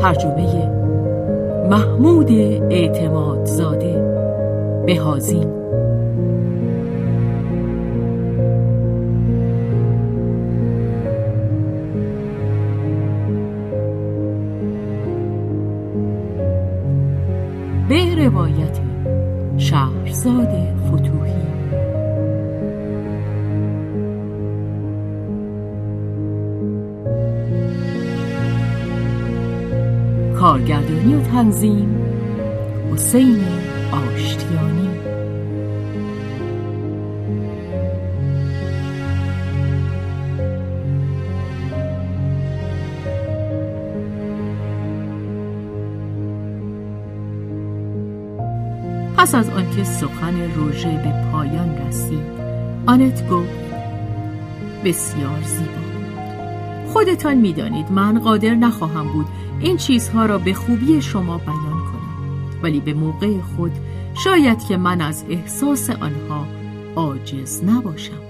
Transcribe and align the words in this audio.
ترجمه 0.00 0.68
محمود 1.70 2.30
اعتمادزاده 2.70 4.02
بهازین 4.86 5.58
به 17.88 18.14
روایت 18.24 18.80
شهرزاد 19.56 20.77
کارگردانی 30.48 31.14
و 31.14 31.20
تنظیم. 31.20 31.96
حسین 32.92 33.40
آشتیانی. 33.92 34.88
پس 49.16 49.34
از 49.34 49.50
آنکه 49.50 49.84
سخن 49.84 50.52
روژه 50.54 50.88
به 50.88 51.30
پایان 51.32 51.76
رسید 51.88 52.18
آنت 52.86 53.28
گفت 53.28 53.48
بسیار 54.84 55.42
زیبا. 55.42 55.72
خودتان 56.92 57.36
می‌دانید 57.36 57.92
من 57.92 58.18
قادر 58.18 58.54
نخواهم 58.54 59.12
بود 59.12 59.26
این 59.60 59.76
چیزها 59.76 60.26
را 60.26 60.38
به 60.38 60.54
خوبی 60.54 61.02
شما 61.02 61.38
بیان 61.38 61.56
کنم. 61.58 62.08
ولی 62.62 62.80
به 62.80 62.94
موقع 62.94 63.40
خود 63.40 63.72
شاید 64.14 64.64
که 64.64 64.76
من 64.76 65.00
از 65.00 65.24
احساس 65.28 65.90
آنها 65.90 66.46
عاجز 66.96 67.64
نباشم. 67.64 68.22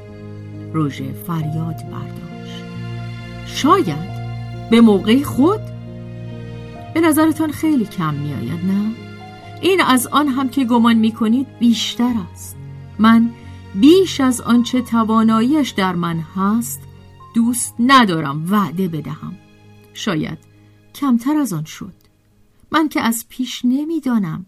روژه 0.72 1.12
فریاد 1.26 1.76
برداشت. 1.76 2.64
شاید 3.46 4.18
به 4.70 4.80
موقع 4.80 5.22
خود 5.22 5.60
به 6.94 7.00
نظرتان 7.00 7.50
خیلی 7.50 7.84
کم 7.84 8.14
میآید 8.14 8.64
نه؟ 8.64 8.92
این 9.60 9.80
از 9.80 10.06
آن 10.06 10.28
هم 10.28 10.48
که 10.48 10.64
گمان 10.64 10.96
می 10.96 11.12
کنید 11.12 11.46
بیشتر 11.58 12.14
است. 12.32 12.56
من 12.98 13.30
بیش 13.74 14.20
از 14.20 14.40
آنچه 14.40 14.82
تواناییش 14.82 15.70
در 15.70 15.94
من 15.94 16.24
هست 16.36 16.82
دوست 17.34 17.74
ندارم 17.78 18.46
وعده 18.50 18.88
بدهم. 18.88 19.34
شاید 19.94 20.47
کمتر 20.98 21.36
از 21.36 21.52
آن 21.52 21.64
شد. 21.64 21.94
من 22.70 22.88
که 22.88 23.00
از 23.00 23.26
پیش 23.28 23.64
نمی‌دانم. 23.64 24.46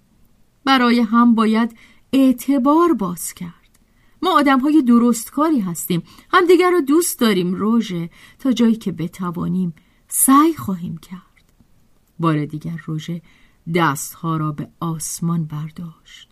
برای 0.65 1.01
هم 1.01 1.35
باید 1.35 1.77
اعتبار 2.13 2.93
باز 2.93 3.35
کرد. 3.35 3.79
ما 4.23 4.39
آدم 4.39 4.61
های 4.61 4.83
درستکاری 4.83 5.61
هستیم. 5.61 6.03
همدیگر 6.33 6.71
را 6.71 6.81
دوست 6.81 7.21
داریم 7.21 7.55
روژه. 7.55 8.11
تا 8.39 8.53
جایی 8.53 8.77
که 8.77 8.93
بتوانیم 8.93 9.75
سعی 10.09 10.55
خواهیم 10.55 10.99
کرد. 10.99 11.53
بار 12.19 12.45
دیگر 12.45 12.81
روژه 12.87 13.23
دستها 13.75 14.37
را 14.37 14.53
به 14.53 14.69
آسمان 14.81 15.45
برداشت. 15.45 16.31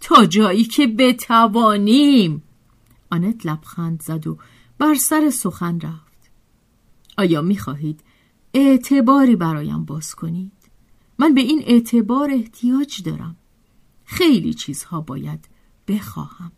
تا 0.00 0.26
جایی 0.26 0.64
که 0.64 0.86
بتوانیم. 0.86 2.42
آنت 3.10 3.46
لبخند 3.46 4.02
زد 4.02 4.26
و 4.26 4.38
بر 4.78 4.94
سر 4.94 5.30
سخن 5.30 5.80
رفت. 5.80 6.30
آیا 7.18 7.42
می‌خواهید 7.42 8.00
اعتباری 8.54 9.36
برایم 9.36 9.84
باز 9.84 10.14
کنید. 10.14 10.52
من 11.18 11.34
به 11.34 11.40
این 11.40 11.62
اعتبار 11.66 12.30
احتیاج 12.30 13.02
دارم. 13.02 13.36
خیلی 14.04 14.54
چیزها 14.54 15.00
باید 15.00 15.48
بخواهم. 15.88 16.52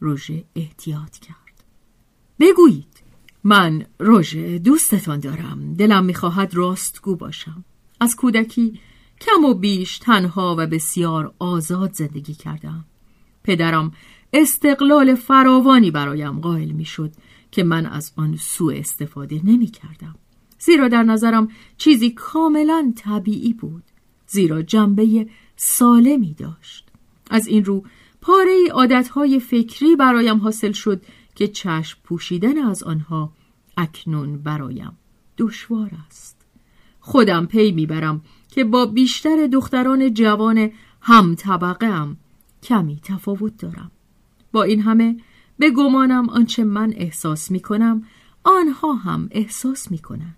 روژه 0.00 0.44
احتیاط 0.56 1.18
کرد. 1.18 1.64
بگویید 2.40 3.02
من 3.44 3.86
روژه 3.98 4.58
دوستتان 4.58 5.20
دارم. 5.20 5.74
دلم 5.74 6.04
می‌خواهد 6.04 6.54
راستگو 6.54 7.16
باشم. 7.16 7.64
از 8.00 8.16
کودکی 8.16 8.80
کم 9.20 9.44
و 9.44 9.54
بیش 9.54 9.98
تنها 9.98 10.56
و 10.58 10.66
بسیار 10.66 11.34
آزاد 11.38 11.92
زندگی 11.92 12.34
کردم. 12.34 12.84
پدرم 13.42 13.92
استقلال 14.32 15.14
فراوانی 15.14 15.90
برایم 15.90 16.40
قائل 16.40 16.70
می‌شد 16.70 17.12
که 17.50 17.64
من 17.64 17.86
از 17.86 18.12
آن 18.16 18.36
سوء 18.36 18.74
استفاده 18.74 19.40
نمی 19.44 19.66
کردم. 19.66 20.14
زیرا 20.64 20.88
در 20.88 21.02
نظرم 21.02 21.48
چیزی 21.78 22.10
کاملا 22.10 22.92
طبیعی 22.96 23.52
بود 23.52 23.82
زیرا 24.26 24.62
جنبه 24.62 25.26
سالمی 25.56 26.34
داشت. 26.34 26.88
از 27.30 27.46
این 27.46 27.64
رو 27.64 27.84
پاره 28.20 28.68
عادتهای 28.72 29.40
فکری 29.40 29.96
برایم 29.96 30.38
حاصل 30.38 30.72
شد 30.72 31.02
که 31.34 31.48
چشم 31.48 31.98
پوشیدن 32.04 32.58
از 32.58 32.82
آنها 32.82 33.32
اکنون 33.76 34.38
برایم 34.38 34.98
دشوار 35.38 35.90
است. 36.06 36.36
خودم 37.00 37.46
پی 37.46 37.72
می‌برم 37.72 38.22
که 38.50 38.64
با 38.64 38.86
بیشتر 38.86 39.46
دختران 39.46 40.14
جوان 40.14 40.70
هم 41.00 41.34
طبقه 41.34 41.86
هم 41.86 42.16
کمی 42.62 43.00
تفاوت 43.02 43.58
دارم. 43.58 43.90
با 44.52 44.62
این 44.62 44.80
همه 44.80 45.16
به 45.58 45.70
گمانم 45.70 46.28
آنچه 46.28 46.64
من 46.64 46.92
احساس 46.96 47.50
می 47.50 47.60
کنم 47.60 48.02
آنها 48.44 48.92
هم 48.92 49.28
احساس 49.30 49.90
می 49.90 49.98
کنند 49.98 50.36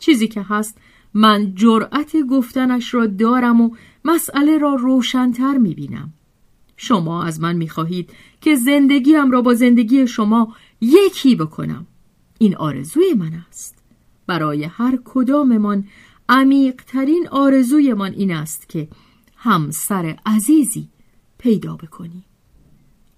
چیزی 0.00 0.28
که 0.28 0.42
هست 0.42 0.78
من 1.14 1.54
جرأت 1.54 2.16
گفتنش 2.30 2.94
را 2.94 3.06
دارم 3.06 3.60
و 3.60 3.76
مسئله 4.04 4.58
را 4.58 4.74
روشنتر 4.74 5.58
می 5.58 5.74
بینم 5.74 6.12
شما 6.82 7.24
از 7.24 7.40
من 7.40 7.56
می 7.56 7.68
خواهید 7.68 8.10
که 8.40 8.56
زندگیم 8.56 9.30
را 9.30 9.42
با 9.42 9.54
زندگی 9.54 10.06
شما 10.06 10.54
یکی 10.80 11.36
بکنم. 11.36 11.86
این 12.38 12.56
آرزوی 12.56 13.14
من 13.14 13.32
است. 13.48 13.84
برای 14.26 14.64
هر 14.64 14.98
کداممان 15.04 15.84
عمیقترین 16.28 17.28
آرزویمان 17.30 18.12
این 18.12 18.32
است 18.32 18.68
که 18.68 18.88
همسر 19.36 20.16
عزیزی 20.26 20.88
پیدا 21.38 21.76
بکنیم. 21.76 22.24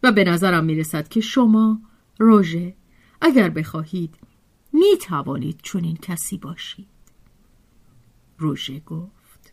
و 0.03 0.13
به 0.13 0.25
نظرم 0.25 0.65
می 0.65 0.75
رسد 0.75 1.09
که 1.09 1.21
شما 1.21 1.81
روژه 2.19 2.75
اگر 3.21 3.51
بخواهید 3.51 4.15
می 4.73 4.97
توانید 5.01 5.61
چنین 5.63 5.97
کسی 5.97 6.39
باشید. 6.39 6.89
روژه 8.39 8.81
گفت 8.81 9.53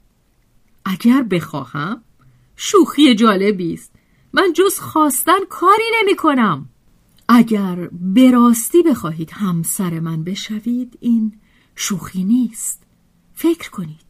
اگر 0.85 1.23
بخواهم 1.23 2.03
شوخی 2.55 3.15
جالبی 3.15 3.73
است. 3.73 3.91
من 4.33 4.53
جز 4.53 4.79
خواستن 4.79 5.45
کاری 5.49 5.83
نمی 6.01 6.15
کنم 6.15 6.69
اگر 7.27 7.89
به 7.91 8.31
راستی 8.31 8.83
بخواهید 8.83 9.31
همسر 9.31 9.99
من 9.99 10.23
بشوید 10.23 10.97
این 10.99 11.33
شوخی 11.75 12.23
نیست. 12.23 12.83
فکر 13.33 13.69
کنید. 13.69 14.09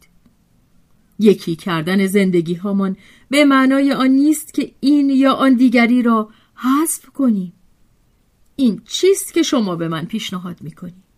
یکی 1.20 1.56
کردن 1.56 2.08
زندگی 2.08 2.54
هامان 2.54 2.98
به 3.30 3.46
معنای 3.46 3.94
آن 3.94 4.10
نیست 4.10 4.54
که 4.54 4.72
این 4.80 5.10
یا 5.10 5.34
آن 5.34 5.56
دیگری 5.56 6.02
را 6.02 6.30
حذف 6.56 7.06
کنیم. 7.06 7.54
این 8.56 8.82
چیست 8.86 9.34
که 9.34 9.44
شما 9.44 9.76
به 9.76 9.88
من 9.88 10.06
پیشنهاد 10.06 10.62
می‌کنید؟ 10.62 11.09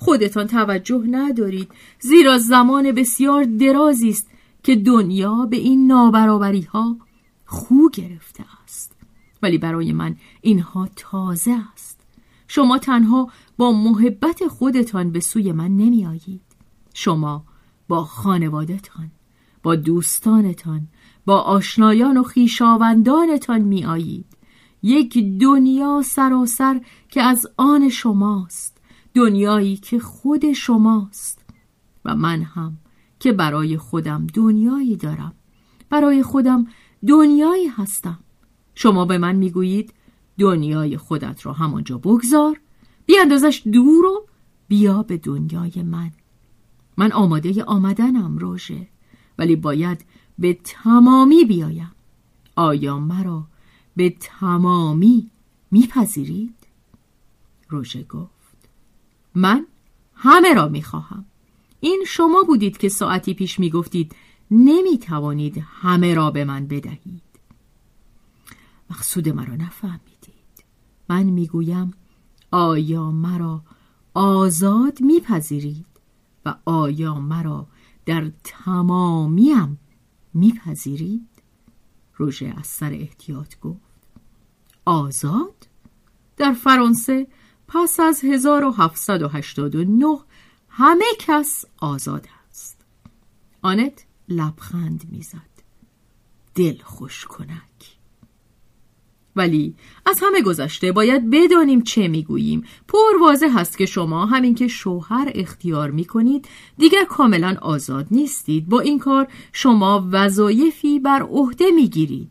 خودتان 0.00 0.46
توجه 0.46 1.04
ندارید. 1.10 1.68
زیرا 2.00 2.38
زمان 2.38 2.92
بسیار 2.92 3.44
درازی 3.44 4.08
است 4.08 4.30
که 4.62 4.76
دنیا 4.76 5.46
به 5.50 5.56
این 5.56 5.86
نابرابری 5.86 6.62
ها 6.62 6.96
خو 7.44 7.88
گرفته 7.92 8.44
است. 8.64 8.92
ولی 9.42 9.58
برای 9.58 9.92
من 9.92 10.16
اینها 10.40 10.88
تازه 10.96 11.56
است. 11.72 12.00
شما 12.48 12.78
تنها 12.78 13.28
با 13.56 13.72
محبت 13.72 14.46
خودتان 14.48 15.10
به 15.12 15.20
سوی 15.20 15.52
من 15.52 15.76
نمی 15.76 16.06
آیید 16.06 16.42
شما 16.94 17.44
با 17.88 18.04
خانوادتان 18.04 19.10
با 19.62 19.76
دوستانتان 19.76 20.88
با 21.26 21.38
آشنایان 21.40 22.16
و 22.16 22.22
خیشاوندانتان 22.22 23.60
می 23.60 23.84
آیید 23.84 24.26
یک 24.82 25.18
دنیا 25.40 26.02
سراسر 26.04 26.80
که 27.08 27.22
از 27.22 27.46
آن 27.56 27.88
شماست. 27.88 28.79
دنیایی 29.14 29.76
که 29.76 29.98
خود 29.98 30.52
شماست 30.52 31.44
و 32.04 32.16
من 32.16 32.42
هم 32.42 32.76
که 33.20 33.32
برای 33.32 33.78
خودم 33.78 34.26
دنیایی 34.26 34.96
دارم. 34.96 35.34
برای 35.90 36.22
خودم 36.22 36.66
دنیایی 37.06 37.66
هستم. 37.66 38.18
شما 38.74 39.04
به 39.04 39.18
من 39.18 39.36
می‌گویید 39.36 39.94
دنیای 40.38 40.96
خودت 40.96 41.46
را 41.46 41.52
همانجا 41.52 41.98
بگذار. 41.98 42.60
بیاندازش 43.06 43.62
دور 43.72 44.06
و 44.06 44.26
بیا 44.68 45.02
به 45.02 45.16
دنیای 45.16 45.82
من. 45.82 46.10
من 46.96 47.12
آماده 47.12 47.64
آمدنم 47.64 48.38
روژه. 48.38 48.88
ولی 49.38 49.56
باید 49.56 50.04
به 50.38 50.58
تمامی 50.64 51.44
بیایم. 51.44 51.92
آیا 52.56 52.98
مرا 52.98 53.46
به 53.96 54.14
تمامی 54.20 55.30
میپذیرید؟ 55.70 56.54
روژه 57.68 58.02
گفت. 58.02 58.39
من 59.34 59.66
همه 60.14 60.54
را 60.54 60.68
می‌خواهم. 60.68 61.24
این 61.80 62.04
شما 62.06 62.42
بودید 62.42 62.78
که 62.78 62.88
ساعتی 62.88 63.34
پیش 63.34 63.60
می‌گفتید 63.60 64.16
نمی‌توانید 64.50 65.64
همه 65.66 66.14
را 66.14 66.30
به 66.30 66.44
من 66.44 66.66
بدهید. 66.66 67.22
مقصود 68.90 69.28
مرا 69.28 69.54
نفهمیدید. 69.54 70.64
من 71.08 71.22
می‌گویم 71.22 71.94
آیا 72.50 73.10
مرا 73.10 73.62
آزاد 74.14 75.00
میپذیرید 75.00 75.86
و 76.44 76.54
آیا 76.64 77.14
مرا 77.14 77.66
در 78.06 78.32
تمامیم 78.44 79.78
میپذیرید؟ 80.34 81.28
روژه 82.16 82.54
از 82.58 82.66
سر 82.66 82.92
احتیاط 82.92 83.54
گفت 83.60 83.80
آزاد؟ 84.84 85.68
در 86.36 86.52
فرانسه 86.52 87.26
پس 87.72 88.00
از 88.00 88.24
1789 88.24 90.18
همه 90.68 91.04
کس 91.18 91.64
آزاد 91.78 92.28
است. 92.50 92.80
آنت 93.62 94.04
لبخند 94.28 95.04
می‌زد. 95.10 95.50
دل 96.54 96.76
خوش 96.82 97.24
کنک. 97.24 97.98
ولی 99.36 99.74
از 100.06 100.20
همه 100.22 100.42
گذشته 100.42 100.92
باید 100.92 101.30
بدانیم 101.30 101.82
چه 101.82 102.08
می‌گوییم. 102.08 102.64
پر 102.88 103.18
واضح 103.20 103.48
هست 103.54 103.78
که 103.78 103.86
شما 103.86 104.26
همین 104.26 104.54
که 104.54 104.68
شوهر 104.68 105.32
اختیار 105.34 105.90
می‌کنید 105.90 106.48
دیگر 106.78 107.04
کاملا 107.04 107.56
آزاد 107.62 108.06
نیستید. 108.10 108.68
با 108.68 108.80
این 108.80 108.98
کار 108.98 109.28
شما 109.52 110.08
وظایفی 110.12 111.00
بر 111.00 111.22
عهده 111.22 111.70
می‌گیرید. 111.70 112.30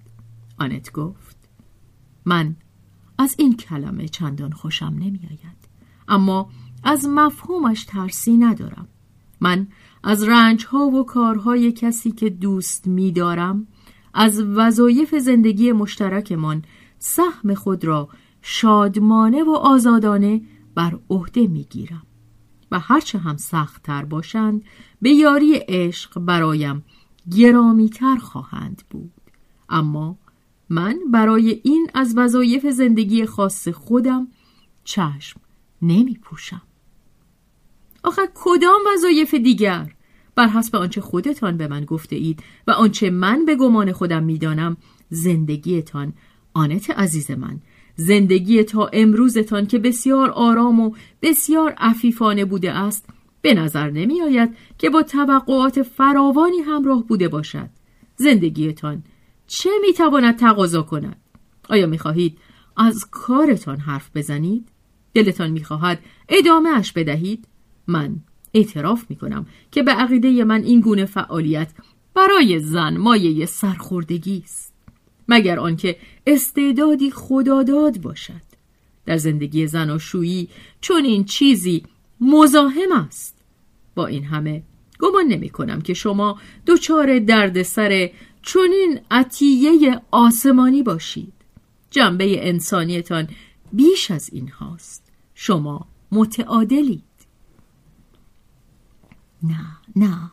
آنت 0.60 0.92
گفت 0.92 1.38
من 2.26 2.56
از 3.20 3.36
این 3.38 3.58
کلمه 3.58 4.08
چندان 4.08 4.52
خوشم 4.52 4.86
نمیآید. 4.86 5.70
اما 6.08 6.50
از 6.84 7.08
مفهومش 7.08 7.86
ترسی 7.86 8.38
ندارم. 8.38 8.88
من 9.40 9.68
از 10.04 10.24
رنجها 10.24 10.80
و 10.80 11.06
کارهای 11.06 11.72
کسی 11.72 12.12
که 12.12 12.30
دوست 12.30 12.88
میدارم 12.88 13.68
از 14.14 14.42
وظایف 14.42 15.16
زندگی 15.16 15.72
مشترکمان 15.72 16.64
سهم 17.00 17.54
خود 17.54 17.86
را 17.86 18.10
شادمانه 18.42 19.44
و 19.44 19.52
آزادانه 19.52 20.42
بر 20.76 21.00
عهده 21.10 21.48
می‌گیرم 21.48 22.04
و 22.72 22.80
هرچه 22.80 23.18
هم 23.18 23.38
سختتر 23.38 24.06
باشند 24.06 24.64
به 25.02 25.10
یاری 25.10 25.54
عشق 25.56 26.20
برایم 26.20 26.84
گرامیتر 27.38 28.16
خواهند 28.16 28.84
بود. 28.90 29.12
اما 29.70 30.18
من 30.70 31.00
برای 31.12 31.62
این 31.64 31.88
از 31.94 32.14
وظایف 32.18 32.66
زندگی 32.66 33.26
خاص 33.26 33.68
خودم 33.68 34.28
چشم 34.84 35.40
نمی 35.82 36.20
پوشم 36.24 36.62
آخه 38.04 38.22
کدام 38.36 38.80
وظایف 38.94 39.34
دیگر؟ 39.34 39.94
بر 40.36 40.48
حسب 40.48 40.76
آنچه 40.76 41.02
خودتان 41.02 41.58
به 41.58 41.68
من 41.68 41.86
گفته 41.86 42.16
اید 42.16 42.44
و 42.68 42.72
آنچه 42.72 43.10
من 43.10 43.46
به 43.46 43.56
گمان 43.56 43.92
خودم 43.92 44.24
می‌دانم 44.24 44.78
زندگیتان 45.10 46.14
آنت 46.54 46.90
عزیز 46.90 47.32
من 47.32 47.60
زندگی 47.96 48.64
تا 48.64 48.90
امروزتان 48.94 49.68
که 49.68 49.80
بسیار 49.80 50.30
آرام 50.30 50.80
و 50.80 50.92
بسیار 51.22 51.74
عفیفانه 51.78 52.46
بوده 52.46 52.72
است 52.72 53.06
به 53.42 53.54
نظر 53.54 53.90
نمی 53.90 54.22
آید 54.22 54.56
که 54.78 54.90
با 54.90 55.04
توقعات 55.04 55.82
فراوانی 55.82 56.60
همراه 56.60 57.04
بوده 57.08 57.28
باشد. 57.28 57.70
زندگیتان 58.16 59.04
چه 59.50 59.70
می 59.82 59.94
تواند 59.94 60.38
تقاضا 60.38 60.82
کند؟ 60.82 61.16
آیا 61.70 61.88
می 61.88 62.00
خواهید 62.00 62.38
از 62.78 63.06
کارتان 63.12 63.78
حرف 63.78 64.10
بزنید؟ 64.16 64.70
دلتان 65.14 65.52
می 65.52 65.64
خواهد 65.64 66.00
ادامه 66.30 66.70
اش 66.70 66.92
بدهید؟ 66.92 67.48
من 67.88 68.16
اعتراف 68.54 69.06
می 69.10 69.16
کنم 69.16 69.46
که 69.72 69.84
به 69.84 69.92
عقیده 69.92 70.44
من 70.44 70.64
این 70.64 70.82
گونه 70.82 71.06
فعالیت 71.06 71.72
برای 72.14 72.60
زن 72.60 72.98
مایه 72.98 73.46
سرخوردگی 73.46 74.42
است. 74.46 74.74
مگر 75.28 75.60
آنکه 75.60 75.96
استعدادی 76.28 77.12
خداداد 77.12 78.02
باشد. 78.02 78.50
در 79.06 79.18
زندگی 79.18 79.68
زناشویی 79.68 80.50
چون 80.82 81.06
این 81.06 81.24
چیزی 81.24 81.84
مزاحم 82.22 82.92
است. 82.92 83.38
با 83.96 84.08
این 84.08 84.24
همه 84.24 84.64
گمان 85.00 85.26
نمی 85.26 85.50
کنم 85.50 85.82
که 85.82 85.94
شما 85.94 86.40
دچار 86.68 87.20
دردسر 87.20 88.10
چنین 88.42 89.00
عطیه 89.12 90.02
آسمانی 90.12 90.84
باشید. 90.84 91.34
جنبه 91.92 92.50
انسانیتان 92.50 93.28
بیش 93.74 94.12
از 94.12 94.30
این 94.34 94.50
هاست. 94.50 95.12
شما 95.36 95.88
متعادلید. 96.12 97.04
نه 99.44 99.78
نه. 99.96 100.32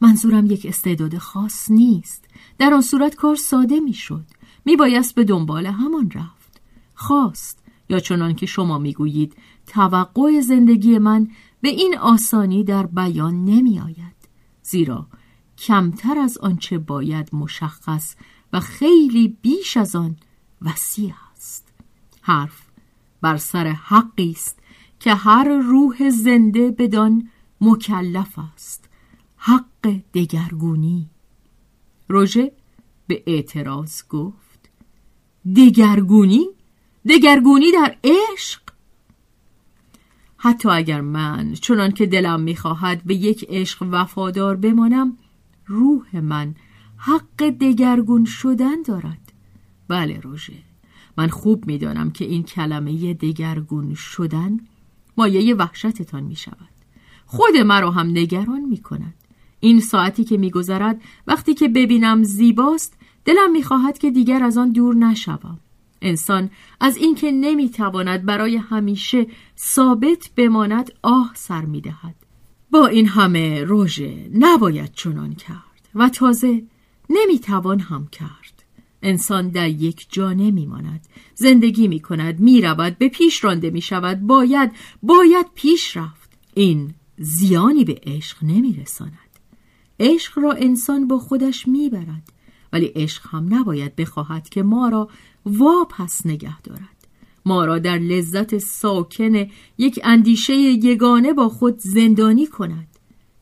منظورم 0.00 0.46
یک 0.46 0.66
استعداد 0.66 1.18
خاص 1.18 1.70
نیست. 1.70 2.24
در 2.58 2.74
آن 2.74 2.80
صورت 2.80 3.14
کار 3.14 3.36
ساده 3.36 3.80
می‌شد. 3.80 4.24
میبایست 4.64 5.14
به 5.14 5.24
دنبال 5.24 5.66
همان 5.66 6.10
رفت. 6.10 6.60
خواست 6.94 7.64
یا 7.88 8.00
چنان 8.00 8.34
که 8.34 8.46
شما 8.46 8.78
می‌گویید 8.78 9.36
توقع 9.66 10.40
زندگی 10.40 10.98
من 10.98 11.28
به 11.60 11.68
این 11.68 11.98
آسانی 11.98 12.64
در 12.64 12.86
بیان 12.86 13.44
نمی 13.44 13.80
آید 13.80 14.14
زیرا 14.62 15.06
کمتر 15.58 16.18
از 16.18 16.38
آنچه 16.38 16.78
باید 16.78 17.34
مشخص 17.34 18.16
و 18.52 18.60
خیلی 18.60 19.28
بیش 19.42 19.76
از 19.76 19.96
آن 19.96 20.16
وسیع 20.62 21.14
است 21.36 21.72
حرف 22.22 22.62
بر 23.20 23.36
سر 23.36 23.66
حقی 23.66 24.30
است 24.30 24.58
که 25.00 25.14
هر 25.14 25.48
روح 25.48 26.10
زنده 26.10 26.70
بدان 26.70 27.30
مکلف 27.60 28.38
است 28.38 28.88
حق 29.36 30.00
دگرگونی 30.14 31.10
روژه 32.08 32.52
به 33.06 33.22
اعتراض 33.26 34.02
گفت 34.08 34.70
دگرگونی؟ 35.56 36.46
دگرگونی 37.08 37.72
در 37.72 37.96
عشق؟ 38.04 38.60
حتی 40.36 40.68
اگر 40.68 41.00
من 41.00 41.52
چنان 41.52 41.90
که 41.92 42.06
دلم 42.06 42.40
می‌خواهد 42.40 43.04
به 43.04 43.14
یک 43.14 43.46
عشق 43.48 43.86
وفادار 43.90 44.56
بمانم 44.56 45.18
روح 45.66 46.16
من 46.16 46.54
حق 46.96 47.42
دگرگون 47.42 48.24
شدن 48.24 48.82
دارد. 48.82 49.32
بله 49.88 50.20
روژه. 50.20 50.62
من 51.18 51.28
خوب 51.28 51.66
می‌دانم 51.66 52.10
که 52.10 52.24
این 52.24 52.42
کلمه 52.42 53.14
دگرگون 53.14 53.94
شدن 53.94 54.60
مایه 55.16 55.54
وحشتتان 55.54 56.22
می 56.22 56.36
شود 56.36 56.68
خود 57.26 57.56
مرا 57.56 57.90
هم 57.90 58.06
نگران 58.06 58.60
می 58.60 58.78
کند 58.78 59.14
این 59.60 59.80
ساعتی 59.80 60.24
که 60.24 60.36
میگذرد 60.36 61.00
وقتی 61.26 61.54
که 61.54 61.68
ببینم 61.68 62.22
زیباست 62.22 62.98
دلم 63.24 63.52
می‌خواهد 63.52 63.98
که 63.98 64.10
دیگر 64.10 64.42
از 64.42 64.58
آن 64.58 64.72
دور 64.72 64.94
نشوم. 64.94 65.60
انسان 66.02 66.50
از 66.80 66.96
اینکه 66.96 67.32
نمی‌تواند 67.32 68.24
برای 68.24 68.56
همیشه 68.56 69.26
ثابت 69.58 70.30
بماند 70.36 70.90
آه 71.02 71.32
سر 71.34 71.64
می‌دهد. 71.64 72.23
با 72.74 72.86
این 72.86 73.08
همه 73.08 73.64
روژه 73.64 74.30
نباید 74.34 74.92
چنان 74.92 75.34
کرد 75.34 75.88
و 75.94 76.08
تازه 76.08 76.62
نمی‌توان 77.10 77.80
هم 77.80 78.06
کرد. 78.06 78.64
انسان 79.02 79.48
در 79.48 79.68
یک 79.68 80.06
جا 80.10 80.32
نمیماند. 80.32 81.06
زندگی 81.34 81.88
می 81.88 82.00
کند 82.00 82.40
می 82.40 82.60
رود 82.60 82.98
به 82.98 83.08
پیش 83.08 83.44
رانده 83.44 83.70
می 83.70 83.80
شود 83.80 84.20
باید 84.20 84.72
باید 85.02 85.46
پیش 85.54 85.96
رفت. 85.96 86.30
این 86.54 86.94
زیانی 87.18 87.84
به 87.84 88.00
عشق 88.02 88.44
نمی 88.44 88.72
رساند 88.72 89.38
عشق 90.00 90.38
را 90.38 90.52
انسان 90.52 91.08
با 91.08 91.18
خودش 91.18 91.68
می‌برد 91.68 92.32
ولی 92.72 92.86
عشق 92.86 93.26
هم 93.26 93.54
نباید 93.54 93.96
بخواهد 93.96 94.48
که 94.48 94.62
ما 94.62 94.88
را 94.88 95.08
واپس 95.46 96.26
نگه 96.26 96.60
دارد. 96.60 96.93
ما 97.44 97.64
را 97.64 97.78
در 97.78 97.98
لذت 97.98 98.58
ساکن 98.58 99.46
یک 99.78 100.00
اندیشه 100.04 100.54
یگانه 100.54 101.32
با 101.32 101.48
خود 101.48 101.78
زندانی 101.78 102.46
کند. 102.46 102.88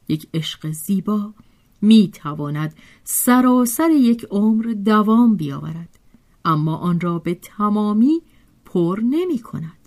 یک 0.09 0.29
عشق 0.35 0.71
زیبا 0.71 1.35
می 1.83 2.11
تواند 2.15 2.75
سراسر 3.05 3.91
یک 3.91 4.27
عمر 4.31 4.65
دوام 4.65 5.37
بیاورد 5.37 5.99
اما 6.45 6.77
آن 6.77 7.01
را 7.01 7.19
به 7.19 7.35
تمامی 7.35 8.23
پر 8.65 9.01
نمی 9.03 9.39
کند. 9.39 9.79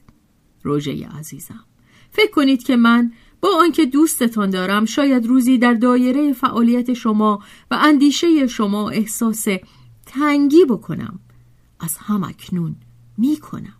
روژه 0.63 1.07
عزیزم 1.07 1.65
فکر 2.11 2.31
کنید 2.31 2.63
که 2.63 2.75
من 2.75 3.11
با 3.41 3.49
آنکه 3.61 3.85
دوستتان 3.85 4.49
دارم 4.49 4.85
شاید 4.85 5.25
روزی 5.25 5.57
در 5.57 5.73
دایره 5.73 6.33
فعالیت 6.33 6.93
شما 6.93 7.39
و 7.71 7.77
اندیشه 7.81 8.47
شما 8.47 8.89
احساس 8.89 9.45
تنگی 10.05 10.65
بکنم. 10.65 11.19
از 11.79 11.97
هم 11.97 12.23
اکنون 12.23 12.75
می 13.17 13.37
کنم. 13.37 13.77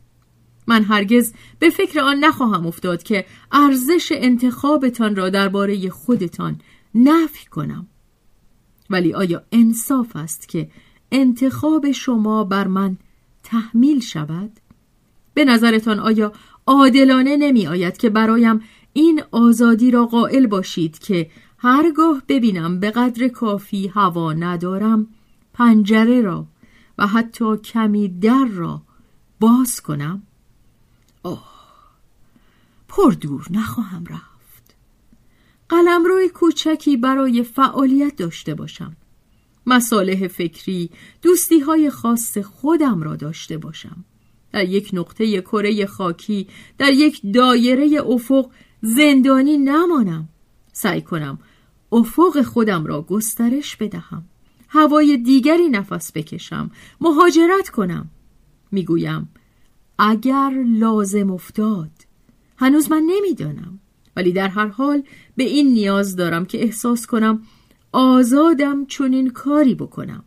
من 0.67 0.83
هرگز 0.83 1.33
به 1.59 1.69
فکر 1.69 1.99
آن 1.99 2.19
نخواهم 2.19 2.67
افتاد 2.67 3.03
که 3.03 3.25
ارزش 3.51 4.11
انتخابتان 4.15 5.15
را 5.15 5.29
درباره 5.29 5.89
خودتان 5.89 6.61
نفی 6.95 7.45
کنم 7.45 7.87
ولی 8.89 9.13
آیا 9.13 9.43
انصاف 9.51 10.15
است 10.15 10.49
که 10.49 10.69
انتخاب 11.11 11.91
شما 11.91 12.43
بر 12.43 12.67
من 12.67 12.97
تحمیل 13.43 13.99
شود؟ 13.99 14.51
به 15.33 15.45
نظرتان 15.45 15.99
آیا 15.99 16.33
عادلانه 16.67 17.37
نمی 17.37 17.67
آید 17.67 17.97
که 17.97 18.09
برایم 18.09 18.61
این 18.93 19.23
آزادی 19.31 19.91
را 19.91 20.05
قائل 20.05 20.47
باشید 20.47 20.99
که 20.99 21.29
هرگاه 21.57 22.21
ببینم 22.27 22.79
به 22.79 22.91
قدر 22.91 23.27
کافی 23.27 23.87
هوا 23.87 24.33
ندارم 24.33 25.07
پنجره 25.53 26.21
را 26.21 26.45
و 26.97 27.07
حتی 27.07 27.57
کمی 27.57 28.07
در 28.07 28.45
را 28.45 28.81
باز 29.39 29.81
کنم؟ 29.81 30.23
آه 31.25 31.55
پر 32.87 33.11
دور 33.11 33.47
نخواهم 33.51 34.05
رفت. 34.05 34.75
روی 36.05 36.29
کوچکی 36.29 36.97
برای 36.97 37.43
فعالیت 37.43 38.15
داشته 38.15 38.55
باشم. 38.55 38.95
مصالح 39.65 40.27
فکری 40.27 40.89
دوستی 41.21 41.59
های 41.59 41.89
خاص 41.89 42.37
خودم 42.37 43.03
را 43.03 43.15
داشته 43.15 43.57
باشم. 43.57 44.05
در 44.51 44.63
یک 44.69 44.89
نقطه 44.93 45.41
کره 45.41 45.85
خاکی 45.85 46.47
در 46.77 46.91
یک 46.93 47.21
دایره 47.33 48.01
افق 48.05 48.49
زندانی 48.81 49.57
نمانم. 49.57 50.29
سعی 50.73 51.01
کنم 51.01 51.39
افق 51.91 52.41
خودم 52.41 52.85
را 52.85 53.01
گسترش 53.01 53.75
بدهم. 53.75 54.25
هوای 54.69 55.17
دیگری 55.17 55.69
نفس 55.69 56.11
بکشم. 56.11 56.71
مهاجرت 57.01 57.69
کنم. 57.69 58.09
می‌گویم 58.71 59.29
اگر 59.99 60.63
لازم 60.65 61.31
افتاد. 61.31 61.91
هنوز 62.57 62.91
من 62.91 63.03
نمی‌دانم 63.05 63.79
ولی 64.15 64.31
در 64.31 64.47
هر 64.47 64.67
حال 64.67 65.03
به 65.35 65.43
این 65.43 65.73
نیاز 65.73 66.15
دارم 66.15 66.45
که 66.45 66.63
احساس 66.63 67.05
کنم 67.05 67.41
آزادم 67.91 68.85
چون 68.85 69.13
این 69.13 69.29
کاری 69.29 69.75
بکنم. 69.75 70.23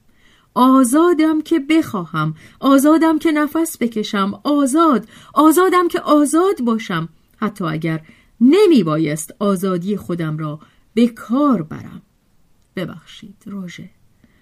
آزادم 0.54 1.40
که 1.40 1.58
بخواهم 1.58 2.34
آزادم 2.60 3.18
که 3.18 3.32
نفس 3.32 3.78
بکشم. 3.80 4.40
آزاد 4.44 5.08
آزادم 5.34 5.88
که 5.88 6.00
آزاد 6.00 6.60
باشم. 6.60 7.08
حتی 7.36 7.64
اگر 7.64 8.00
نمی 8.40 8.82
بایست 8.82 9.34
آزادی 9.38 9.96
خودم 9.96 10.38
را 10.38 10.60
به 10.94 11.08
کار 11.08 11.62
برم. 11.62 12.02
ببخشید 12.76 13.42
روژه 13.46 13.90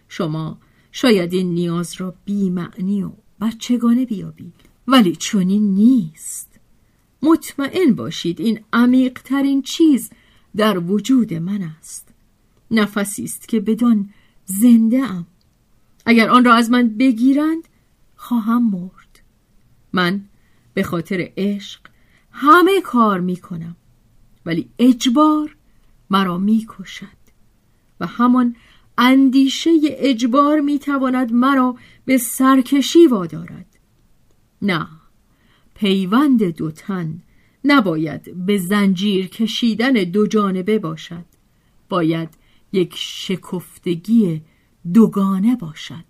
شما 0.09 0.59
شاید 0.93 1.33
این 1.33 1.55
نیاز 1.55 1.95
را 1.99 2.15
بیمعنی 2.25 3.03
و 3.03 3.11
بچگانه 3.41 4.05
بیابید. 4.05 4.66
ولی 4.89 5.17
چنین 5.17 5.75
نیست. 5.75 6.61
مطمئن 7.23 7.95
باشید 7.95 8.41
این 8.41 8.61
عمیقترین 8.73 9.63
چیز 9.63 10.11
در 10.57 10.79
وجود 10.79 11.35
من 11.35 11.63
است. 11.63 12.09
نفسی 12.71 13.25
است 13.25 13.49
که 13.49 13.61
بدان 13.61 14.11
زنده 14.45 15.03
ام. 15.03 15.27
اگر 16.07 16.29
آن 16.29 16.45
را 16.45 16.55
از 16.55 16.71
من 16.71 16.89
بگیرند 16.89 17.69
خواهم 18.17 18.71
مرد. 18.71 19.21
من 19.93 20.25
به 20.75 20.83
خاطر 20.83 21.33
عشق 21.37 21.81
همه 22.31 22.81
کار 22.81 23.21
می 23.21 23.37
کنم 23.37 23.77
ولی 24.47 24.69
اجبار 24.79 25.57
مرا 26.11 26.39
می 26.39 26.67
کشد 26.69 27.17
و 28.01 28.07
همان 28.07 28.57
اندیشه 28.99 29.71
اجبار 29.83 30.61
می 30.61 30.79
تواند 30.79 31.33
مرا 31.33 31.77
به 32.05 32.19
سرکشی 32.19 33.07
وادارد. 33.07 33.76
نه. 34.63 34.89
پیوند 35.75 36.45
دو 36.45 36.71
تن 36.71 37.23
نباید 37.65 38.47
به 38.47 38.59
زنجیر 38.59 39.27
کشیدن 39.27 39.93
دو 39.93 40.27
جانبه 40.27 40.79
باشد. 40.79 41.25
باید 41.89 42.29
یک 42.73 42.95
شکفتگی 42.97 44.43
دوگانه 44.95 45.57
باشد. 45.57 46.05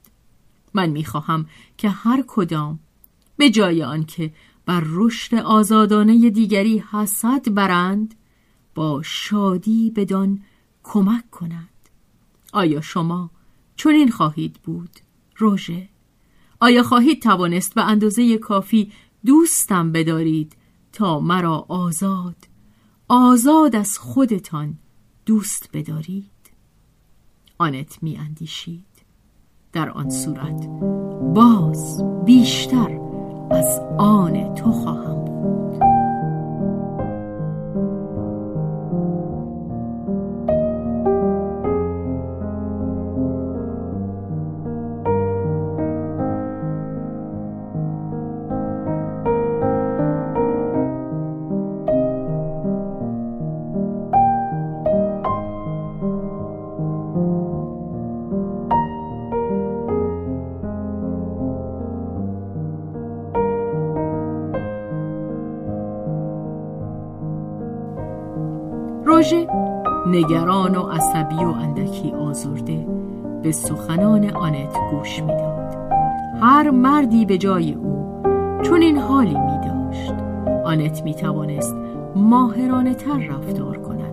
من 0.75 0.91
می‌خواهم 0.91 1.47
که 1.77 1.89
هر 1.89 2.25
کدام 2.27 2.79
به 3.37 3.51
جای 3.51 3.83
آنکه 3.83 4.33
بر 4.67 4.83
رشد 4.87 5.35
آزادانه 5.35 6.31
دیگری 6.31 6.85
حسد 6.91 7.55
برند 7.55 8.15
با 8.75 9.03
شادی 9.03 9.91
بدان 9.91 10.43
کمک 10.83 11.31
کنند. 11.31 11.69
آیا 12.53 12.81
شما 12.81 13.31
چنین 13.77 14.11
خواهید 14.11 14.61
بود 14.65 14.91
روژه؟ 15.37 15.89
آیا 16.61 16.83
خواهید 16.83 17.23
توانست 17.23 17.75
به 17.75 17.83
اندازه 17.83 18.39
کافی 18.39 18.93
دوستم 19.27 19.93
بدارید 19.93 20.57
تا 20.93 21.21
مرا 21.21 21.67
آزاد 21.69 22.37
آزاد 23.09 23.77
از 23.77 23.99
خودتان 23.99 24.79
دوست 25.27 25.71
بدارید؟ 25.73 26.31
آنت 27.59 27.99
می 28.03 28.17
اندیشید. 28.17 28.85
در 29.73 29.91
آن 29.91 30.11
صورت 30.11 30.67
باز 31.35 32.03
بیشتر 32.25 33.01
از 33.51 33.81
آن 33.99 34.55
تو 34.55 34.73
خواهم 34.73 35.25
روژه 35.25 35.86
نگران 70.69 70.77
و 70.77 70.91
عصبی 70.91 71.45
و 71.45 71.49
اندکی 71.49 72.11
آزرده 72.13 72.87
به 73.43 73.53
سخنان 73.53 74.31
آنت 74.31 74.77
گوش 74.91 75.23
می‌داد. 75.23 75.77
هر 76.41 76.71
مردی 76.71 77.25
به 77.25 77.39
جای 77.39 77.73
او 77.73 78.23
چون 78.63 78.83
این 78.83 78.99
حالی 78.99 79.39
می 79.39 79.59
داشت 79.69 80.15
آنت 80.65 81.03
می 81.03 81.15
توانست 81.15 81.77
ماهرانه 82.17 82.95
تر 82.95 83.19
رفتار 83.19 83.79
کند 83.79 84.13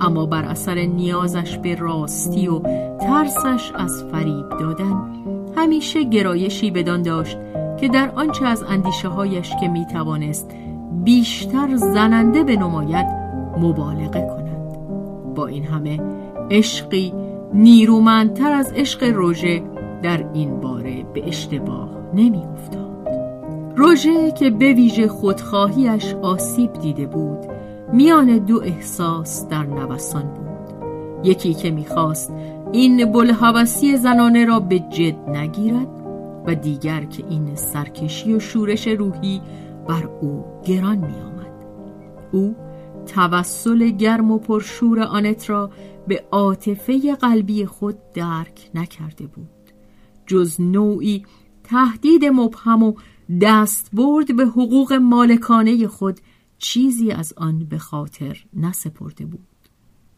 اما 0.00 0.26
بر 0.26 0.44
اثر 0.44 0.74
نیازش 0.74 1.58
به 1.58 1.74
راستی 1.74 2.48
و 2.48 2.58
ترسش 2.98 3.72
از 3.74 4.04
فریب 4.12 4.48
دادن 4.60 5.02
همیشه 5.56 6.04
گرایشی 6.04 6.70
بدان 6.70 7.02
داشت 7.02 7.38
که 7.80 7.88
در 7.88 8.10
آنچه 8.10 8.46
از 8.46 8.62
اندیشه 8.62 9.08
هایش 9.08 9.52
که 9.60 9.68
می 9.68 9.86
توانست 9.86 10.50
بیشتر 11.04 11.76
زننده 11.76 12.44
به 12.44 12.56
نماید 12.56 13.06
مبالغه 13.60 14.20
کند 14.20 14.43
با 15.34 15.46
این 15.46 15.64
همه 15.64 16.00
عشقی 16.50 17.12
نیرومندتر 17.54 18.52
از 18.52 18.72
عشق 18.72 19.04
روژه 19.04 19.62
در 20.02 20.30
این 20.34 20.60
باره 20.60 21.06
به 21.14 21.28
اشتباه 21.28 21.88
نمی 22.14 22.42
افتاد 22.44 23.08
روژه 23.76 24.32
که 24.32 24.50
به 24.50 24.72
ویژه 24.72 25.08
خودخواهیش 25.08 26.14
آسیب 26.14 26.72
دیده 26.72 27.06
بود 27.06 27.38
میان 27.92 28.38
دو 28.38 28.62
احساس 28.62 29.48
در 29.48 29.62
نوسان 29.62 30.22
بود 30.22 30.54
یکی 31.26 31.54
که 31.54 31.70
می‌خواست 31.70 32.32
این 32.72 33.12
بلحوثی 33.12 33.96
زنانه 33.96 34.44
را 34.44 34.60
به 34.60 34.78
جد 34.78 35.28
نگیرد 35.28 35.88
و 36.46 36.54
دیگر 36.54 37.04
که 37.04 37.24
این 37.30 37.54
سرکشی 37.54 38.34
و 38.34 38.40
شورش 38.40 38.88
روحی 38.88 39.40
بر 39.88 40.08
او 40.20 40.44
گران 40.64 40.96
می 40.96 41.04
آمد. 41.04 41.52
او 42.32 42.54
توسل 43.06 43.90
گرم 43.90 44.30
و 44.30 44.38
پرشور 44.38 45.00
آنت 45.00 45.50
را 45.50 45.70
به 46.08 46.24
عاطفه 46.30 47.14
قلبی 47.14 47.66
خود 47.66 48.12
درک 48.14 48.70
نکرده 48.74 49.26
بود. 49.26 49.48
جز 50.26 50.60
نوعی 50.60 51.24
تهدید 51.64 52.24
مبهم 52.24 52.82
و 52.82 52.94
دستبرد 53.40 54.36
به 54.36 54.46
حقوق 54.46 54.92
مالکانه 54.92 55.86
خود 55.86 56.20
چیزی 56.58 57.10
از 57.10 57.32
آن 57.36 57.64
به 57.64 57.78
خاطر 57.78 58.44
نسپرده 58.54 59.26
بود. 59.26 59.46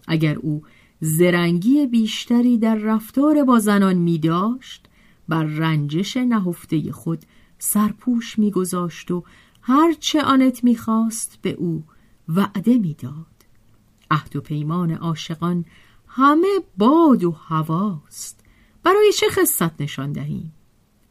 اگر 0.09 0.38
او 0.38 0.62
زرنگی 1.00 1.87
بیشتری 1.87 2.59
در 2.59 2.75
رفتار 2.75 3.45
با 3.45 3.59
زنان 3.59 3.97
می 3.97 4.18
داشت 4.18 4.88
بر 5.28 5.42
رنجش 5.45 6.16
نهفته 6.16 6.92
خود 6.92 7.18
سرپوش 7.59 8.38
میگذاشت 8.38 9.11
و 9.11 9.25
هرچه 9.62 10.23
آنت 10.23 10.64
می‌خواست 10.64 11.38
به 11.42 11.50
او 11.50 11.85
وعده 12.28 12.78
می‌داد. 12.78 13.26
عهد 14.11 14.37
و 14.37 14.40
پیمان 14.40 14.90
عاشقان 14.90 15.64
همه 16.09 16.59
باد 16.76 17.25
و 17.25 17.30
هواست. 17.30 18.40
برای 18.83 19.12
چه 19.12 19.26
خصت 19.30 19.80
نشان 19.80 20.12
دهیم 20.12 20.52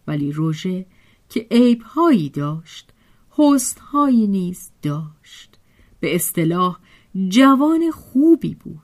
ولی 0.07 0.31
روژه 0.31 0.86
که 1.29 1.48
عیبهایی 1.51 2.29
داشت 2.29 2.91
حسنهایی 3.29 4.27
نیز 4.27 4.69
داشت. 4.81 5.57
به 6.00 6.15
اصطلاح 6.15 6.79
جوان 7.27 7.91
خوبی 7.91 8.55
بود. 8.55 8.81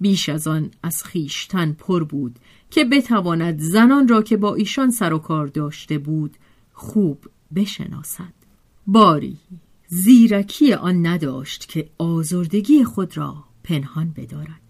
بیش 0.00 0.28
از 0.28 0.46
آن 0.46 0.70
از 0.82 1.04
خیشتن 1.04 1.72
پر 1.72 2.04
بود 2.04 2.38
که 2.70 2.84
بتواند 2.84 3.58
زنان 3.58 4.08
را 4.08 4.22
که 4.22 4.36
با 4.36 4.54
ایشان 4.54 4.90
سر 4.90 5.12
و 5.12 5.18
کار 5.18 5.46
داشته 5.46 5.98
بود 5.98 6.36
خوب 6.72 7.24
بشناسد. 7.54 8.32
باری. 8.86 9.38
زیرکی 9.88 10.72
آن 10.72 11.06
نداشت 11.06 11.68
که 11.68 11.90
آزردگی 11.98 12.84
خود 12.84 13.16
را 13.16 13.44
پنهان 13.64 14.12
بدارد. 14.16 14.60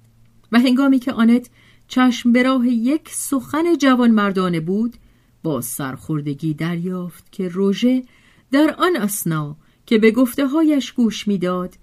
و 0.53 0.59
هنگامی 0.59 0.99
که 0.99 1.13
آنت 1.13 1.51
چشم 1.89 2.33
به 2.33 2.43
راه 2.43 2.69
یک 2.69 3.09
سخن 3.09 3.77
جوان 3.79 4.11
مردانه 4.11 4.61
بود 4.61 4.97
با 5.43 5.61
سرخوردگی 5.61 6.55
دریافت 6.55 7.33
که 7.33 7.49
روژه 7.49 8.03
در 8.51 8.75
آن 8.79 8.97
اسنا 8.97 9.57
که 9.87 9.99
به 9.99 10.11
گفته 10.11 10.47
هایش 10.47 10.93
گوش 10.93 11.29
می‌داد 11.29 11.75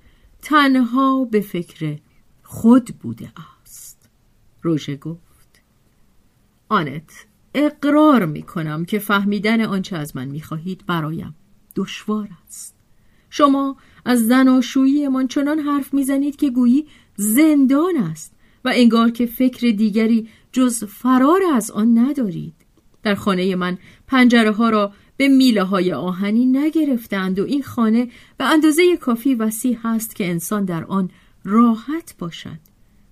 تنها 0.41 1.25
به 1.25 1.41
فکر 1.41 1.97
خود 2.43 2.85
بوده 2.85 3.31
است. 3.63 4.09
روژه 4.61 4.95
گفت 4.95 5.61
آنت 6.69 7.25
اقرار 7.53 8.25
می 8.25 8.41
کنم 8.41 8.85
که 8.85 8.99
فهمیدن 8.99 9.61
آنچه 9.61 9.97
از 9.97 10.15
من 10.15 10.27
می 10.27 10.41
خواهید 10.41 10.85
برایم 10.85 11.35
دشوار 11.75 12.29
است. 12.47 12.80
شما 13.31 13.77
از 14.05 14.27
زناشوییمان 14.27 15.27
چنان 15.27 15.59
حرف 15.59 15.93
می‌زنید 15.93 16.35
که 16.35 16.49
گویی 16.49 16.85
زندان 17.15 17.97
است 17.97 18.33
و 18.65 18.71
انگار 18.75 19.11
که 19.11 19.25
فکر 19.25 19.71
دیگری 19.71 20.29
جز 20.51 20.83
فرار 20.83 21.41
از 21.53 21.71
آن 21.71 21.97
ندارید. 21.97 22.53
در 23.03 23.15
خانه 23.15 23.55
من 23.55 23.77
پنجره 24.07 24.51
ها 24.51 24.69
را 24.69 24.93
به 25.17 25.27
میله 25.27 25.63
های 25.63 25.93
آهنی 25.93 26.45
نگرفتند 26.45 27.39
و 27.39 27.43
این 27.43 27.63
خانه 27.63 28.07
به 28.37 28.45
اندازه 28.45 28.97
کافی 28.97 29.35
وسیع 29.35 29.77
هست 29.83 30.15
که 30.15 30.29
انسان 30.29 30.65
در 30.65 30.83
آن 30.83 31.09
راحت 31.43 32.15
باشد. 32.19 32.59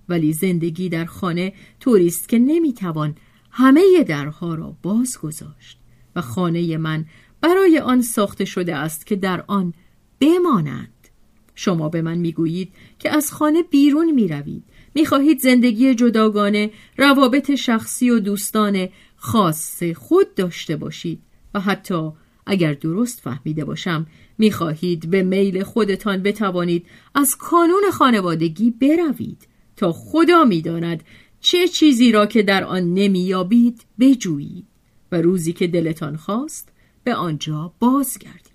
ولی 0.08 0.32
زندگی 0.32 0.88
در 0.88 1.04
خانه 1.04 1.52
طوریست 1.80 2.28
که 2.28 2.38
نمی‌توان 2.38 3.14
همه 3.50 4.04
درها 4.08 4.54
را 4.54 4.76
باز 4.82 5.18
گذاشت 5.18 5.78
و 6.16 6.20
خانه 6.20 6.76
من 6.76 7.04
برای 7.40 7.78
آن 7.78 8.02
ساخته 8.02 8.44
شده 8.44 8.76
است 8.76 9.06
که 9.06 9.16
در 9.16 9.44
آن 9.46 9.74
بمانند. 10.20 11.08
شما 11.54 11.88
به 11.88 12.02
من 12.02 12.18
می‌گویید 12.18 12.72
که 12.98 13.16
از 13.16 13.32
خانه 13.32 13.62
بیرون 13.62 14.10
می‌روید. 14.10 14.64
می‌خواهید 14.94 15.38
زندگی 15.38 15.94
جداگانه 15.94 16.70
روابط 16.96 17.54
شخصی 17.54 18.10
و 18.10 18.18
دوستانه 18.18 18.90
خاص 19.16 19.82
خود 19.82 20.34
داشته 20.34 20.76
باشید. 20.76 21.22
و 21.54 21.60
حتی 21.60 22.10
اگر 22.46 22.72
درست 22.72 23.20
فهمیده 23.20 23.64
باشم 23.64 24.06
می‌خواهید 24.38 25.10
به 25.10 25.22
میل 25.22 25.62
خودتان 25.62 26.22
بتوانید 26.22 26.86
از 27.14 27.36
کانون 27.36 27.82
خانوادگی 27.92 28.70
بروید 28.70 29.48
تا 29.76 29.92
خدا 29.92 30.44
می‌داند 30.44 31.04
چه 31.40 31.68
چیزی 31.68 32.12
را 32.12 32.26
که 32.26 32.42
در 32.42 32.64
آن 32.64 32.94
نمییابید 32.94 33.84
بجویید. 34.00 34.66
و 35.12 35.22
روزی 35.22 35.52
که 35.52 35.66
دلتان 35.66 36.16
خواست 36.16 36.72
به 37.04 37.14
آنجا 37.14 37.72
بازگردید. 37.78 38.50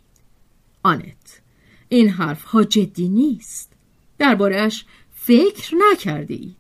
آنت. 0.84 1.42
این 1.96 2.10
حرف 2.10 2.44
ها 2.44 2.64
جدی 2.64 3.10
نیست. 3.10 3.74
دربارهش 4.18 4.86
فکر 5.14 5.76
نکرده 5.92 6.34
اید 6.34 6.56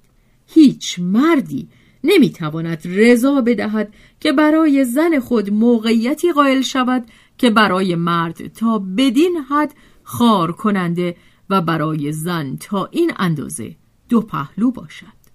هیچ 0.47 0.99
مردی 0.99 1.67
نمی‌تواند 2.03 2.81
رضا 2.85 3.41
بدهد 3.41 3.93
که 4.19 4.31
برای 4.31 4.85
زن 4.85 5.19
خود 5.19 5.53
موقعیتی 5.53 6.31
قائل 6.31 6.61
شود 6.61 7.05
که 7.37 7.49
برای 7.49 7.95
مرد 7.95 8.47
تا 8.47 8.79
بدین 8.79 9.37
حد 9.49 9.73
خار 10.03 10.51
کننده 10.51 11.15
و 11.49 11.61
برای 11.61 12.11
زن 12.11 12.55
تا 12.55 12.85
این 12.91 13.11
اندازه 13.17 13.75
دو 14.09 14.21
پهلو 14.21 14.71
باشد. 14.71 15.25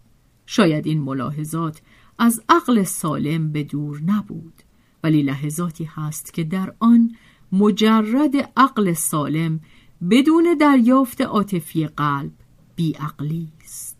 شاید 0.47 0.87
این 0.87 1.01
ملاحظات 1.01 1.81
از 2.19 2.43
عقل 2.49 2.83
سالم 2.83 3.53
به 3.53 3.63
دور 3.63 4.01
نبود 4.07 4.63
ولی 5.05 5.23
لحظاتی 5.23 5.85
هست 5.85 6.35
که 6.35 6.45
در 6.45 6.75
آن 6.79 7.17
مجرد 7.53 8.37
عقل 8.57 8.93
سالم 8.93 9.61
بدون 10.11 10.57
دریافت 10.61 11.21
عاطفی 11.21 11.87
قلب 11.87 12.33
بیعقلی 12.77 13.49
است. 13.65 13.97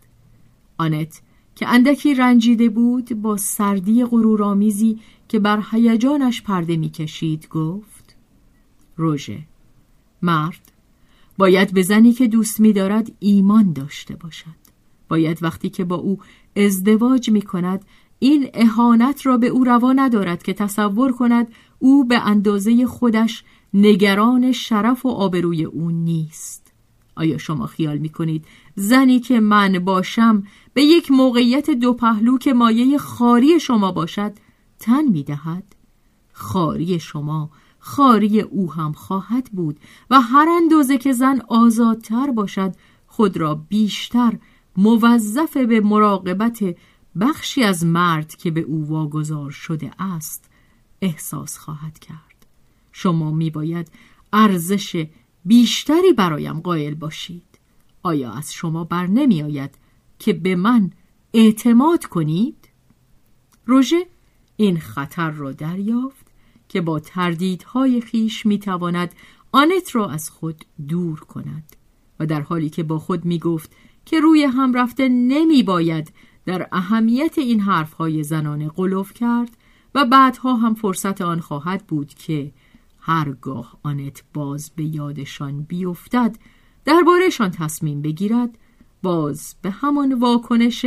آنت 0.77 1.21
که 1.55 1.67
اندکی 1.67 2.13
رنجیده 2.13 2.69
بود 2.69 3.21
با 3.21 3.37
سردی 3.37 4.05
غرورآمیزی 4.05 4.99
که 5.27 5.39
بر 5.39 5.63
هیجانش 5.71 6.41
پرده 6.41 6.77
می‌کشید 6.77 7.47
گفت 7.47 8.15
روژه 8.97 9.39
مرد 10.21 10.71
باید 11.37 11.73
به 11.73 11.81
زنی 11.81 12.13
که 12.13 12.27
دوست 12.27 12.59
می‌دارد 12.59 13.11
ایمان 13.19 13.73
داشته 13.73 14.15
باشد. 14.15 14.61
باید 15.09 15.43
وقتی 15.43 15.69
که 15.69 15.83
با 15.83 15.95
او 15.95 16.19
ازدواج 16.55 17.29
می 17.29 17.41
کند 17.41 17.85
این 18.19 18.49
اهانت 18.53 19.25
را 19.25 19.37
به 19.37 19.47
او 19.47 19.63
روا 19.63 19.93
ندارد 19.93 20.43
که 20.43 20.53
تصور 20.53 21.11
کند 21.11 21.47
او 21.79 22.05
به 22.05 22.19
اندازه 22.19 22.85
خودش 22.85 23.43
نگران 23.73 24.51
شرف 24.51 25.05
و 25.05 25.09
آبروی 25.09 25.63
او 25.63 25.91
نیست 25.91 26.73
آیا 27.15 27.37
شما 27.37 27.65
خیال 27.65 27.97
می 27.97 28.09
کنید 28.09 28.45
زنی 28.75 29.19
که 29.19 29.39
من 29.39 29.79
باشم 29.79 30.43
به 30.73 30.81
یک 30.81 31.11
موقعیت 31.11 31.69
دو 31.69 31.93
پهلو 31.93 32.37
که 32.37 32.53
مایه 32.53 32.97
خاری 32.97 33.59
شما 33.59 33.91
باشد 33.91 34.33
تن 34.79 35.05
می 35.05 35.23
دهد؟ 35.23 35.75
خاری 36.33 36.99
شما 36.99 37.49
خاری 37.79 38.41
او 38.41 38.73
هم 38.73 38.93
خواهد 38.93 39.49
بود 39.51 39.79
و 40.09 40.21
هر 40.21 40.47
اندازه 40.49 40.97
که 40.97 41.13
زن 41.13 41.41
آزادتر 41.47 42.31
باشد 42.31 42.75
خود 43.07 43.37
را 43.37 43.55
بیشتر 43.55 44.37
موظف 44.77 45.57
به 45.57 45.81
مراقبت 45.81 46.63
بخشی 47.19 47.63
از 47.63 47.85
مرد 47.85 48.35
که 48.35 48.51
به 48.51 48.61
او 48.61 48.87
واگذار 48.87 49.51
شده 49.51 49.91
است 49.99 50.49
احساس 51.01 51.57
خواهد 51.57 51.99
کرد 51.99 52.30
شما 52.91 53.31
میباید 53.31 53.91
ارزش 54.33 55.05
بیشتری 55.45 56.13
برایم 56.13 56.59
قائل 56.59 56.93
باشید 56.93 57.59
آیا 58.03 58.31
از 58.31 58.53
شما 58.53 58.83
بر 58.83 59.07
نمی 59.07 59.43
آید 59.43 59.75
که 60.19 60.33
به 60.33 60.55
من 60.55 60.91
اعتماد 61.33 62.05
کنید؟ 62.05 62.69
روژه 63.65 64.05
این 64.57 64.79
خطر 64.79 65.31
را 65.31 65.51
دریافت 65.51 66.27
که 66.69 66.81
با 66.81 66.99
تردیدهای 66.99 68.01
خیش 68.01 68.45
می‌تواند 68.45 69.13
آنت 69.51 69.95
را 69.95 70.09
از 70.09 70.29
خود 70.29 70.65
دور 70.87 71.19
کند 71.19 71.75
و 72.19 72.25
در 72.25 72.41
حالی 72.41 72.69
که 72.69 72.83
با 72.83 72.99
خود 72.99 73.25
می 73.25 73.39
گفت 73.39 73.75
که 74.05 74.19
روی 74.19 74.43
هم 74.43 74.73
رفته 74.73 75.09
نمی 75.09 75.63
باید 75.63 76.13
در 76.45 76.67
اهمیت 76.71 77.37
این 77.37 77.59
حرفهای 77.59 78.23
زنانه 78.23 78.69
قلوف 78.69 79.13
کرد 79.13 79.57
و 79.95 80.05
بعدها 80.05 80.55
هم 80.55 80.73
فرصت 80.73 81.21
آن 81.21 81.39
خواهد 81.39 81.87
بود 81.87 82.13
که 82.13 82.51
هرگاه 83.01 83.79
آنت 83.83 84.23
باز 84.33 84.71
به 84.75 84.83
یادشان 84.83 85.61
بیفتد 85.61 86.35
دربارهشان 86.85 87.51
تصمیم 87.51 88.01
بگیرد 88.01 88.57
باز 89.03 89.55
به 89.61 89.71
همان 89.71 90.13
واکنش 90.13 90.85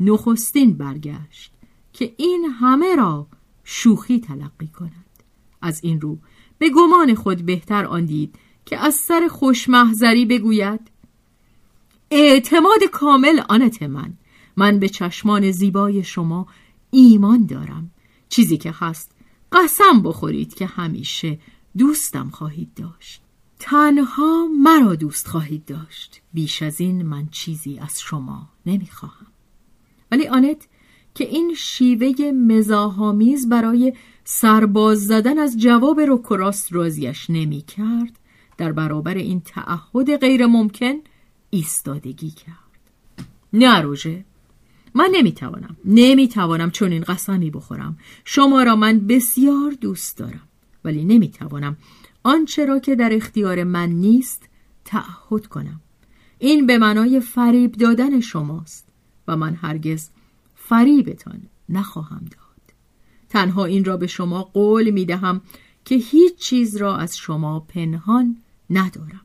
نخستین 0.00 0.72
برگشت 0.72 1.52
که 1.92 2.14
این 2.16 2.44
همه 2.60 2.96
را 2.96 3.26
شوخی 3.64 4.20
تلقی 4.20 4.68
کند. 4.68 5.04
از 5.62 5.80
این 5.84 6.00
رو 6.00 6.18
به 6.58 6.70
گمان 6.70 7.14
خود 7.14 7.46
بهتر 7.46 7.84
آن 7.84 8.04
دید 8.04 8.34
که 8.66 8.78
از 8.78 8.94
سر 8.94 9.28
خوشمحذری 9.28 10.26
بگوید 10.26 10.80
اعتماد 12.10 12.84
کامل 12.92 13.40
آنت 13.48 13.82
من 13.82 14.12
من 14.56 14.78
به 14.78 14.88
چشمان 14.88 15.50
زیبای 15.50 16.04
شما 16.04 16.46
ایمان 16.90 17.46
دارم. 17.46 17.90
چیزی 18.28 18.56
که 18.56 18.74
هست 18.78 19.12
قسم 19.52 20.02
بخورید 20.02 20.54
که 20.54 20.66
همیشه 20.66 21.38
دوستم 21.78 22.30
خواهید 22.30 22.74
داشت. 22.74 23.22
تنها 23.58 24.48
مرا 24.62 24.94
دوست 24.94 25.28
خواهید 25.28 25.64
داشت. 25.64 26.22
بیش 26.32 26.62
از 26.62 26.80
این 26.80 27.02
من 27.02 27.28
چیزی 27.30 27.78
از 27.78 28.00
شما 28.00 28.48
نمی‌خواهم. 28.66 29.26
ولی 30.12 30.28
آنت 30.28 30.68
که 31.14 31.24
این 31.24 31.54
شیوه 31.56 32.32
مزاحامیز 32.32 33.48
برای 33.48 33.92
سرباز 34.24 35.06
زدن 35.06 35.38
از 35.38 35.58
جواب 35.58 36.00
روکراست 36.00 36.72
رازیش 36.72 37.30
نمی 37.30 37.60
کرد 37.62 38.18
در 38.56 38.72
برابر 38.72 39.14
این 39.14 39.40
تعهد 39.40 40.16
غیر 40.16 40.46
ممکن 40.46 40.94
ایستادگی 41.50 42.30
کرد. 42.30 42.80
نه 43.52 43.80
من 44.94 45.10
نمی‌توانم 45.12 45.76
نمی‌توانم 45.84 46.70
چون 46.70 46.92
این 46.92 47.02
قسمی 47.02 47.50
بخورم. 47.50 47.98
شما 48.24 48.62
را 48.62 48.76
من 48.76 48.98
بسیار 48.98 49.70
دوست 49.80 50.18
دارم 50.18 50.48
ولی 50.84 51.04
نمی‌توانم 51.04 51.76
آنچه 52.22 52.66
را 52.66 52.78
که 52.78 52.96
در 52.96 53.14
اختیار 53.14 53.64
من 53.64 53.88
نیست 53.88 54.48
تعهد 54.84 55.46
کنم. 55.46 55.80
این 56.38 56.66
به 56.66 56.78
معنای 56.78 57.20
فریب 57.20 57.72
دادن 57.72 58.20
شماست 58.20 58.88
و 59.28 59.36
من 59.36 59.54
هرگز 59.54 60.08
فریبتان 60.54 61.42
نخواهم 61.68 62.24
داد. 62.24 62.74
تنها 63.28 63.64
این 63.64 63.84
را 63.84 63.96
به 63.96 64.06
شما 64.06 64.42
قول 64.42 64.90
می 64.90 65.04
دهم 65.04 65.40
که 65.84 65.94
هیچ 65.94 66.36
چیز 66.36 66.76
را 66.76 66.96
از 66.96 67.16
شما 67.16 67.60
پنهان 67.60 68.36
ندارم. 68.70 69.20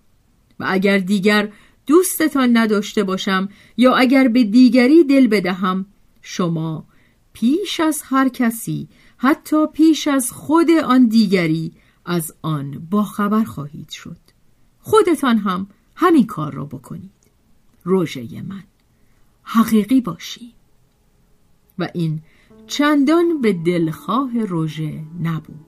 و 0.59 0.65
اگر 0.67 0.97
دیگر 0.97 1.49
دوستتان 1.87 2.57
نداشته 2.57 3.03
باشم 3.03 3.49
یا 3.77 3.95
اگر 3.95 4.27
به 4.27 4.43
دیگری 4.43 5.03
دل 5.03 5.27
بدهم 5.27 5.85
شما 6.21 6.85
پیش 7.33 7.79
از 7.79 8.01
هر 8.05 8.29
کسی 8.29 8.87
حتی 9.17 9.67
پیش 9.67 10.07
از 10.07 10.31
خود 10.31 10.71
آن 10.71 11.07
دیگری 11.07 11.71
از 12.05 12.33
آن 12.41 12.87
باخبر 12.89 13.43
خواهید 13.43 13.89
شد. 13.89 14.17
خودتان 14.79 15.37
هم 15.37 15.67
همین 15.95 16.25
کار 16.25 16.53
را 16.53 16.65
بکنید. 16.65 17.11
روژه 17.83 18.41
من. 18.41 18.63
حقیقی 19.43 20.01
باشی. 20.01 20.53
و 21.79 21.89
این 21.93 22.21
چندان 22.67 23.41
به 23.41 23.53
دلخواه 23.53 24.45
روژه 24.45 25.03
نبود. 25.23 25.65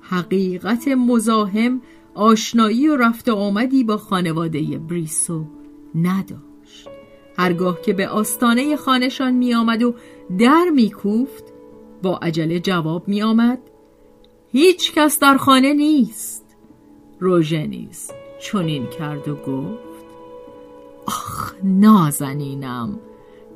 حقیقت 0.00 0.88
مزاحم 0.88 1.80
آشنایی 2.20 2.88
و 2.88 2.96
رفت 2.96 3.28
آمدی 3.28 3.84
با 3.84 3.96
خانواده 3.96 4.78
بریسو 4.78 5.44
نداشت. 5.94 6.88
هرگاه 7.38 7.80
که 7.80 7.92
به 7.92 8.08
آستانه 8.08 8.76
خانشان 8.76 9.34
می 9.34 9.54
آمد 9.54 9.82
و 9.82 9.94
در 10.38 10.70
می 10.74 10.90
کوفت 10.90 11.44
با 12.02 12.16
عجله 12.16 12.60
جواب 12.60 13.08
می 13.08 13.22
آمد 13.22 13.58
هیچ 14.52 14.92
کس 14.94 15.18
در 15.18 15.36
خانه 15.36 15.72
نیست. 15.72 16.56
روژه 17.20 17.66
نیست 17.66 18.14
چنین 18.40 18.86
کرد 18.86 19.28
و 19.28 19.34
گفت 19.34 20.06
آخ 21.06 21.54
نازنینم 21.64 23.00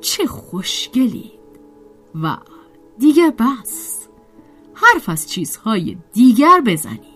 چه 0.01 0.25
خوشگلید. 0.25 1.31
و 2.23 2.37
دیگه 2.99 3.31
بس 3.31 4.07
حرف 4.73 5.09
از 5.09 5.29
چیزهای 5.29 5.97
دیگر 6.13 6.61
بزنید. 6.65 7.14